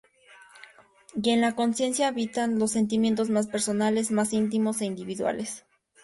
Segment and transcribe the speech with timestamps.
[1.21, 5.63] Y en la conciencia habitan los sentimientos más personales, más íntimos e individuales.